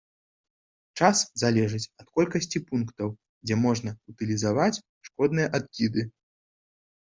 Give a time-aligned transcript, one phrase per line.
[1.01, 3.11] Час залежыць ад колькасці пунктаў,
[3.47, 4.81] дзе можна ўтылізаваць
[5.11, 6.01] шкодныя адкіды.